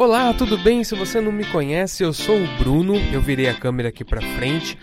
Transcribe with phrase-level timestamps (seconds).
[0.00, 0.82] Olá, tudo bem?
[0.82, 4.18] Se você não me conhece, eu sou o Bruno, eu virei a câmera aqui pra
[4.18, 4.78] frente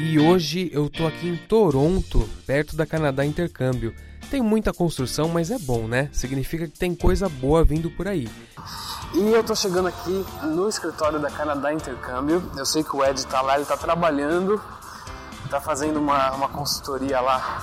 [0.00, 3.94] e hoje eu tô aqui em Toronto, perto da Canadá Intercâmbio.
[4.30, 6.08] Tem muita construção, mas é bom, né?
[6.10, 8.26] Significa que tem coisa boa vindo por aí.
[9.12, 12.42] E eu tô chegando aqui no escritório da Canadá Intercâmbio.
[12.56, 14.58] Eu sei que o Ed tá lá, ele tá trabalhando,
[15.50, 17.60] tá fazendo uma, uma consultoria lá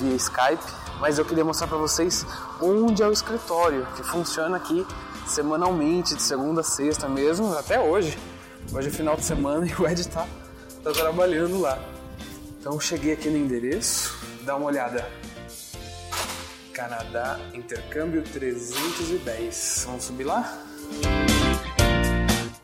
[0.00, 0.64] via Skype,
[0.98, 2.26] mas eu queria mostrar para vocês
[2.58, 4.86] onde é o escritório, que funciona aqui
[5.30, 8.18] semanalmente, de segunda a sexta mesmo, até hoje.
[8.72, 10.26] Hoje é final de semana e o Ed tá,
[10.82, 11.78] tá trabalhando lá.
[12.60, 15.06] Então cheguei aqui no endereço, dá uma olhada.
[16.72, 19.84] Canadá Intercâmbio 310.
[19.86, 20.58] Vamos subir lá?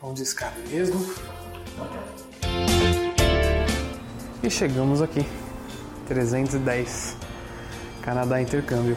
[0.00, 1.14] Vamos discar mesmo.
[4.42, 5.26] E chegamos aqui.
[6.06, 7.16] 310.
[8.02, 8.96] Canadá Intercâmbio.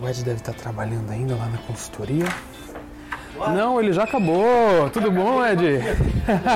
[0.00, 2.26] O Ed deve estar trabalhando ainda lá na consultoria.
[3.54, 4.88] Não, ele já acabou.
[4.92, 5.80] Tudo bom, Ed?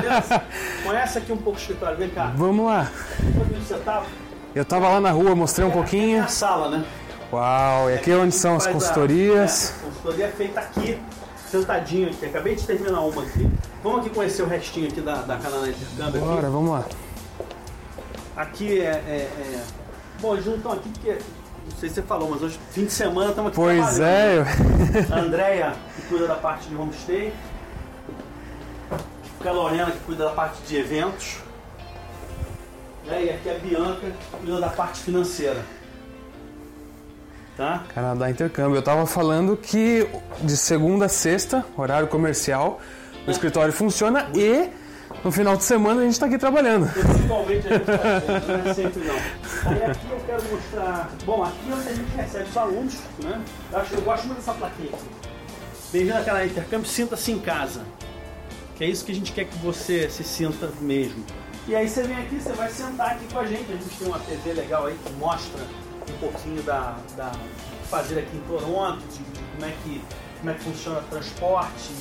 [0.85, 2.33] Conhece aqui um pouco o escritório, vem cá.
[2.37, 2.91] Vamos lá.
[3.41, 4.07] Onde você tava?
[4.55, 6.23] Eu tava lá na rua, mostrei um É pouquinho.
[6.25, 6.85] a sala, né?
[7.33, 9.71] Uau, e aqui é onde são as Faz a- consultorias.
[9.71, 10.99] é, a consultoria é feita aqui,
[11.51, 12.27] sentadinho aqui.
[12.27, 13.51] Acabei de terminar uma aqui.
[13.83, 15.75] Vamos aqui conhecer o restinho aqui da, da Intercâmbio.
[16.09, 16.19] aqui.
[16.19, 16.85] Bora, vamos lá.
[18.37, 19.63] Aqui é, é- é-
[20.21, 21.19] Bom, eles não estão aqui porque.
[21.71, 24.45] Não sei se você falou, mas hoje, fim de semana, estamos aqui Pois é.
[25.11, 27.33] A Andrea, que cuida da parte de homestay.
[29.39, 31.39] Aqui a Lorena, que cuida da parte de eventos.
[33.07, 33.25] Né?
[33.25, 35.63] E aqui a Bianca, que cuida da parte financeira.
[37.57, 37.85] Tá?
[37.95, 38.77] Canadá Intercâmbio.
[38.77, 40.09] Eu tava falando que
[40.43, 42.81] de segunda a sexta, horário comercial,
[43.27, 44.69] o escritório funciona e
[45.25, 46.93] no final de semana a gente tá aqui trabalhando.
[46.93, 49.15] Principalmente a gente tá não é sempre não.
[49.71, 51.11] Aí aqui eu quero mostrar.
[51.25, 53.41] Bom, aqui é onde a gente recebe os alunos, né?
[53.73, 54.91] Eu, acho, eu gosto muito dessa aqui.
[55.93, 57.83] Bem-vindo àquela intercâmbio, sinta-se em casa.
[58.77, 61.25] Que é isso que a gente quer que você se sinta mesmo.
[61.67, 63.73] E aí você vem aqui, você vai sentar aqui com a gente.
[63.73, 65.61] A gente tem uma TV legal aí que mostra
[66.09, 67.33] um pouquinho da, da
[67.91, 69.25] fazer aqui em Toronto, de
[69.55, 70.03] como é que,
[70.39, 71.93] como é que funciona transporte,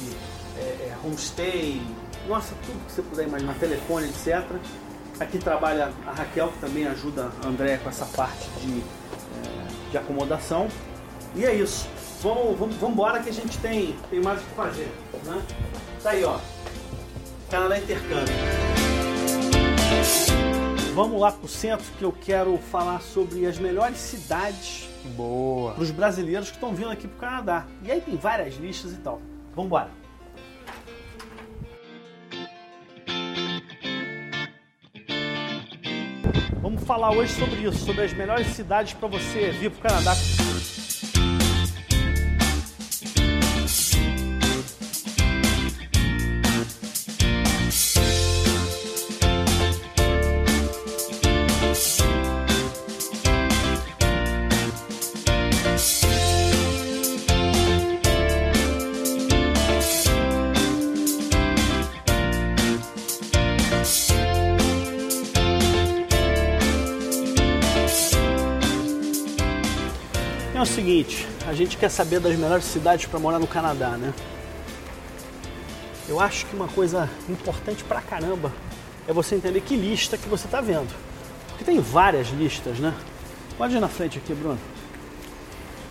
[0.58, 1.82] é, é, homestay,
[2.28, 4.44] nossa, tudo que você puder imaginar, telefone, etc.
[5.20, 9.98] Aqui trabalha a Raquel, que também ajuda a Andréia com essa parte de, é, de
[9.98, 10.68] acomodação.
[11.36, 11.88] E é isso.
[12.22, 14.92] Vamos, vamos, vamos embora que a gente tem, tem mais o que fazer.
[15.24, 15.42] Né?
[16.02, 16.40] Tá aí, ó.
[17.50, 18.34] Canadá Intercâmbio.
[20.94, 25.74] Vamos lá pro centro que eu quero falar sobre as melhores cidades Boa.
[25.74, 27.66] para os brasileiros que estão vindo aqui pro Canadá.
[27.84, 29.22] E aí tem várias listas e tal.
[29.54, 30.05] Vamos embora.
[36.66, 40.16] Vamos falar hoje sobre isso, sobre as melhores cidades para você vir pro Canadá.
[70.66, 74.12] O seguinte, a gente quer saber das melhores cidades para morar no Canadá, né?
[76.10, 78.52] Eu acho que uma coisa importante pra caramba
[79.08, 80.92] é você entender que lista que você tá vendo.
[81.50, 82.94] Porque tem várias listas, né?
[83.58, 84.60] Pode ir na frente aqui, Bruno.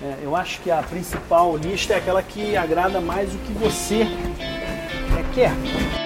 [0.03, 4.03] É, eu acho que a principal lista é aquela que agrada mais o que você
[4.03, 6.03] é, quer.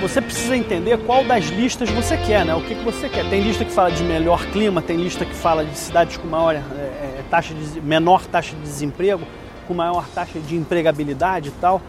[0.00, 2.54] Você precisa entender qual das listas você quer, né?
[2.54, 3.28] O que, que você quer.
[3.30, 6.54] Tem lista que fala de melhor clima, tem lista que fala de cidades com maior
[6.54, 9.24] é, taxa de menor taxa de desemprego,
[9.66, 11.80] com maior taxa de empregabilidade e tal.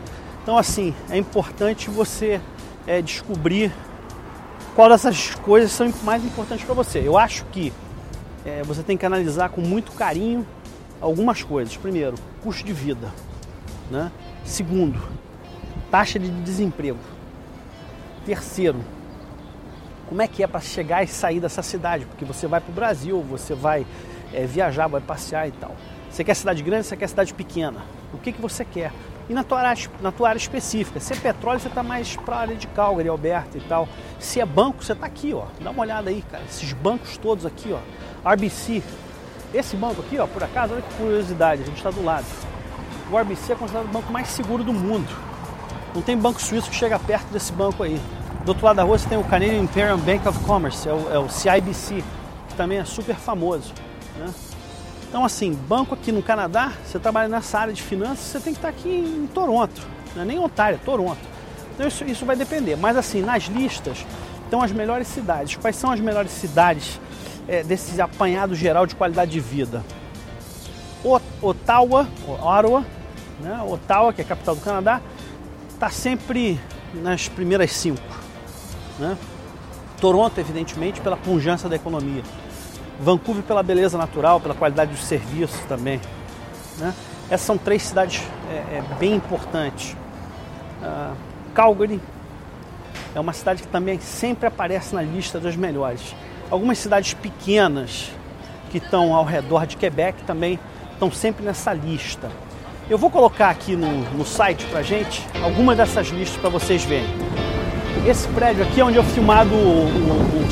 [0.42, 2.40] Então, assim, é importante você
[2.86, 3.72] é, descobrir
[4.74, 7.02] qual dessas coisas são mais importantes para você.
[7.06, 7.74] Eu acho que
[8.46, 10.48] é, você tem que analisar com muito carinho
[11.02, 11.76] algumas coisas.
[11.76, 13.12] Primeiro, custo de vida.
[13.92, 14.10] Né?
[14.46, 14.98] Segundo,
[15.92, 16.98] taxa de desemprego.
[18.28, 18.84] Terceiro,
[20.10, 22.06] como é que é para chegar e sair dessa cidade?
[22.06, 23.88] Porque você vai para o Brasil, você vai
[24.34, 25.74] é, viajar, vai passear e tal.
[26.12, 27.80] Você quer cidade grande, você quer cidade pequena.
[28.14, 28.92] O que, que você quer?
[29.30, 31.00] E na tua área, na tua área específica.
[31.00, 33.88] Se é petróleo, você está mais para a área de Calgary, Alberta e tal.
[34.20, 35.46] Se é banco, você está aqui, ó.
[35.62, 36.44] Dá uma olhada aí, cara.
[36.44, 38.30] Esses bancos todos aqui, ó.
[38.30, 38.84] RBC.
[39.54, 42.26] Esse banco aqui, ó, por acaso, olha que curiosidade, a gente está do lado.
[43.10, 45.27] O RBC é considerado o banco mais seguro do mundo.
[45.98, 48.00] Não tem banco suíço que chega perto desse banco aí.
[48.46, 51.12] Do outro lado da rua você tem o Canadian Imperial Bank of Commerce, é o,
[51.12, 52.04] é o CIBC,
[52.50, 53.74] que também é super famoso.
[54.16, 54.32] Né?
[55.10, 58.60] Então, assim, banco aqui no Canadá, você trabalha nessa área de finanças, você tem que
[58.60, 59.82] estar aqui em Toronto,
[60.16, 61.18] não é nem Ontário, é Toronto.
[61.74, 62.76] Então, isso, isso vai depender.
[62.76, 64.06] Mas, assim, nas listas
[64.44, 65.56] estão as melhores cidades.
[65.56, 67.00] Quais são as melhores cidades
[67.48, 69.84] é, desse apanhado geral de qualidade de vida?
[71.04, 72.86] Ottawa, Ottawa,
[73.40, 73.60] né?
[73.68, 75.02] Ottawa, que é a capital do Canadá,
[75.78, 76.60] está sempre
[76.92, 78.02] nas primeiras cinco.
[78.98, 79.16] Né?
[80.02, 82.24] Toronto, evidentemente, pela pujança da economia.
[83.00, 86.02] Vancouver pela beleza natural, pela qualidade dos serviços também.
[86.80, 86.94] Né?
[87.30, 89.96] Essas são três cidades é, é, bem importantes.
[90.82, 91.16] Uh,
[91.54, 92.02] Calgary
[93.14, 96.16] é uma cidade que também sempre aparece na lista das melhores.
[96.50, 98.12] Algumas cidades pequenas
[98.72, 100.60] que estão ao redor de Quebec também
[100.94, 102.32] estão sempre nessa lista.
[102.90, 107.14] Eu vou colocar aqui no, no site para gente algumas dessas listas para vocês verem.
[108.08, 110.48] Esse prédio aqui é onde eu filmado o, o, o.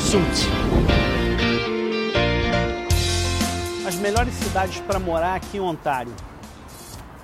[3.88, 6.12] As melhores cidades para morar aqui em Ontário.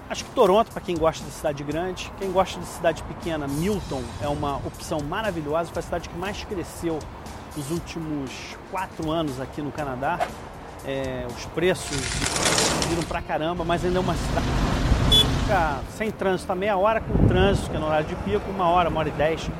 [0.08, 4.02] Acho que Toronto, para quem gosta de cidade grande, quem gosta de cidade pequena, Milton
[4.22, 6.98] é uma opção maravilhosa, foi a cidade que mais cresceu
[7.54, 8.30] nos últimos
[8.70, 10.20] quatro anos aqui no Canadá.
[10.86, 11.98] É, os preços
[12.88, 14.71] viram pra caramba, mas ainda é uma cidade
[15.52, 18.68] fica sem trânsito, a meia hora com trânsito, que é no horário de pico, uma
[18.68, 19.50] hora, uma hora e dez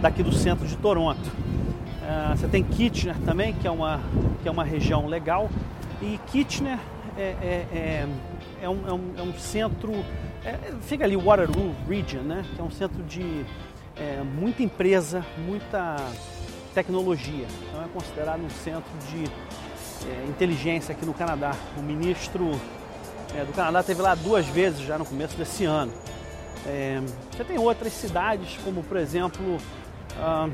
[0.00, 1.26] daqui do centro de Toronto.
[1.26, 4.00] Uh, você tem Kitchener também, que é uma,
[4.42, 5.50] que é uma região legal.
[6.00, 6.78] E Kitchener
[7.18, 8.06] é, é, é,
[8.62, 9.92] é um, é, um, é um, centro,
[10.44, 12.44] é, fica ali Waterloo Region, né?
[12.54, 13.44] que é um centro de
[13.96, 15.96] é, muita empresa, muita
[16.72, 17.46] tecnologia.
[17.68, 19.24] Então é considerado um centro de
[20.30, 21.52] inteligência aqui no Canadá.
[21.76, 22.52] O ministro
[23.46, 25.92] do Canadá teve lá duas vezes já no começo desse ano.
[27.30, 29.58] você tem outras cidades, como por exemplo
[30.18, 30.48] ah,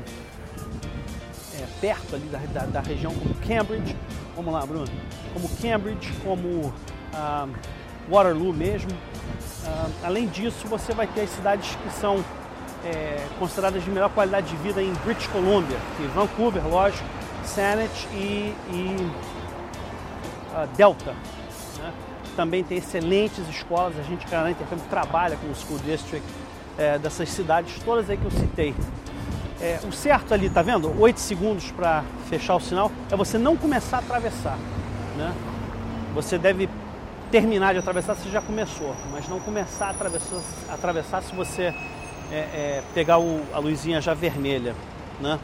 [1.55, 3.95] é, perto ali da, da, da, região como Cambridge,
[4.35, 4.87] vamos lá Bruno,
[5.33, 6.73] como Cambridge, como
[7.13, 7.47] ah,
[8.09, 8.91] Waterloo mesmo.
[9.65, 12.23] Ah, além disso, você vai ter as cidades que são
[12.85, 17.03] é, consideradas de melhor qualidade de vida em British Columbia, que é Vancouver, lógico,
[17.43, 19.11] Saanich e, e
[20.53, 21.15] uh, Delta.
[22.37, 24.59] Também tem excelentes escolas, a gente claramente
[24.91, 26.23] trabalha com o School District
[26.77, 28.75] é, dessas cidades, todas aí que eu citei.
[29.59, 30.93] É, o certo ali, tá vendo?
[31.01, 34.55] 8 segundos para fechar o sinal é você não começar a atravessar.
[35.17, 35.33] Né?
[36.13, 36.69] Você deve
[37.31, 41.73] terminar de atravessar se já começou, mas não começar a atravessar, atravessar se você
[42.31, 44.75] é, é, pegar o, a luzinha já vermelha.
[45.19, 45.39] Né?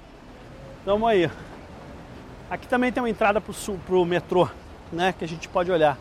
[0.83, 1.27] Então, vamos aí.
[2.51, 4.47] Aqui também tem uma entrada para o metrô,
[4.91, 5.97] né, que a gente pode olhar.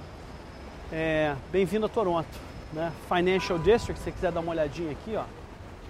[0.94, 2.28] É, Bem-vindo a Toronto.
[2.70, 2.92] Né?
[3.08, 5.24] Financial District, se você quiser dar uma olhadinha aqui, ó.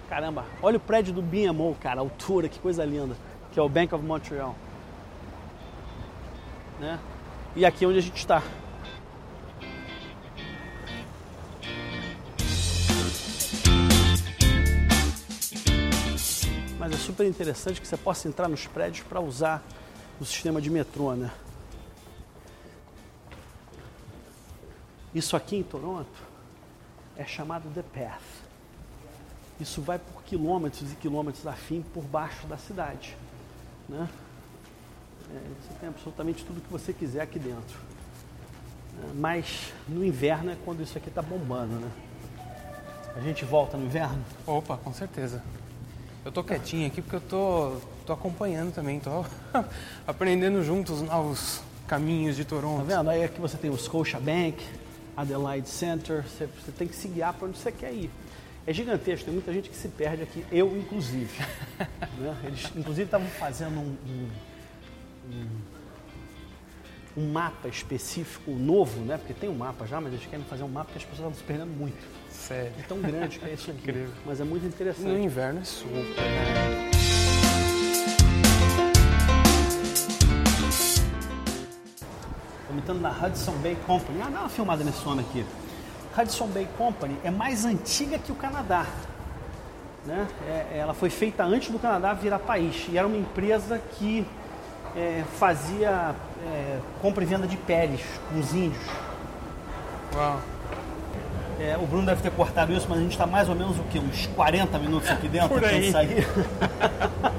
[0.07, 3.17] Caramba, olha o prédio do BMO, cara, altura, que coisa linda,
[3.51, 4.55] que é o Bank of Montreal.
[6.79, 6.97] Né?
[7.53, 8.41] E aqui é onde a gente está.
[16.79, 19.61] Mas é super interessante que você possa entrar nos prédios para usar
[20.19, 21.29] o sistema de metrô, né?
[25.13, 26.33] Isso aqui em Toronto
[27.15, 28.21] é chamado The Path.
[29.59, 33.15] Isso vai por quilômetros e quilômetros afim por baixo da cidade.
[33.87, 34.09] Né?
[35.29, 37.77] É, você tem absolutamente tudo que você quiser aqui dentro.
[39.03, 41.91] É, mas no inverno é quando isso aqui está bombando, né?
[43.15, 44.23] A gente volta no inverno?
[44.45, 45.43] Opa, com certeza.
[46.25, 49.23] Eu tô quietinho aqui porque eu tô, tô acompanhando também, tô
[50.07, 52.87] aprendendo juntos os novos caminhos de Toronto.
[52.87, 53.09] Tá vendo?
[53.09, 54.57] Aí aqui você tem o Scotia Bank,
[55.15, 58.09] Adelaide Center, você, você tem que se guiar para onde você quer ir
[58.65, 61.29] é gigantesco, tem muita gente que se perde aqui, eu inclusive.
[62.17, 62.37] né?
[62.45, 63.97] Eles inclusive estavam fazendo um,
[65.29, 65.47] um,
[67.17, 69.17] um, mapa específico novo, né?
[69.17, 71.37] Porque tem um mapa já, mas eles querem fazer um mapa que as pessoas estavam
[71.37, 72.07] se perdendo muito.
[72.29, 72.71] Sério.
[72.79, 73.81] É tão grande que é isso aqui.
[73.81, 74.13] Incrível.
[74.25, 75.07] Mas é muito interessante.
[75.07, 76.92] No inverno é super, né?
[82.73, 84.19] Comentando na Hudson Bay Company.
[84.19, 85.45] Ah, dá uma filmada nesse homem aqui.
[86.17, 88.87] Hudson Bay Company é mais antiga que o Canadá.
[90.03, 90.27] Né?
[90.47, 94.25] É, ela foi feita antes do Canadá virar país e era uma empresa que
[94.95, 96.15] é, fazia
[96.47, 98.83] é, compra e venda de peles com os índios.
[100.15, 100.41] Uau.
[101.59, 103.83] É, o Bruno deve ter cortado isso, mas a gente está mais ou menos o
[103.83, 103.99] quê?
[103.99, 105.93] Uns 40 minutos aqui dentro Por aí.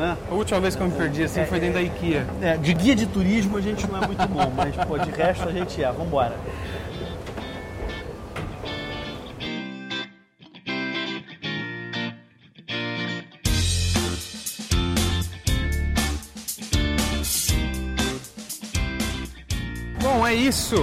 [0.00, 0.16] né?
[0.30, 2.26] A última vez que eu me perdi assim foi dentro da IKEA.
[2.40, 5.46] É, de guia de turismo a gente não é muito bom, mas pô, de resto
[5.46, 5.86] a gente é.
[5.92, 6.34] Vamos embora.
[20.02, 20.76] Bom, é isso.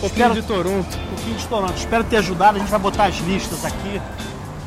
[0.00, 0.34] pouquinho Espero...
[0.34, 0.98] de Toronto.
[1.08, 1.76] Pouquinho de Toronto.
[1.76, 2.58] Espero ter ajudado.
[2.58, 4.00] A gente vai botar as listas aqui,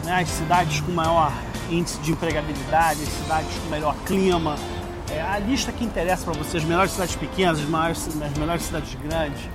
[0.04, 0.22] né?
[0.22, 1.32] As cidades com maior
[1.70, 4.56] índice de empregabilidade, cidades com melhor clima.
[5.10, 8.96] É a lista que interessa para vocês, as melhores cidades pequenas, as, maiores, melhores cidades
[8.96, 9.50] grandes,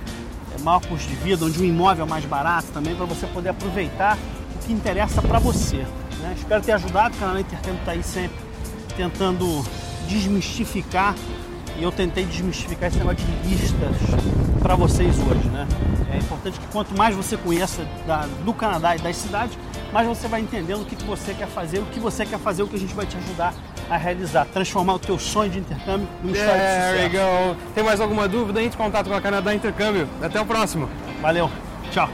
[0.55, 3.49] é, maior custo de vida, onde o imóvel é mais barato também, para você poder
[3.49, 4.17] aproveitar
[4.55, 5.85] o que interessa para você.
[6.19, 6.35] Né?
[6.37, 8.37] Espero ter ajudado, o canal Intercâmbio está aí sempre
[8.95, 9.63] tentando
[10.07, 11.15] desmistificar
[11.77, 13.95] e eu tentei desmistificar esse negócio de listas
[14.61, 15.67] para vocês hoje, né?
[16.11, 19.57] É importante que quanto mais você conheça da, do Canadá e das cidades,
[19.93, 22.67] mais você vai entendendo o que, você quer fazer, o que você quer fazer, o
[22.67, 23.53] que a gente vai te ajudar
[23.87, 27.11] a realizar, transformar o teu sonho de intercâmbio numa história de sucesso.
[27.11, 28.61] There Tem mais alguma dúvida?
[28.61, 30.09] Entre em contato com a Canadá Intercâmbio.
[30.21, 30.89] Até o próximo.
[31.21, 31.49] Valeu.
[31.91, 32.09] Tchau.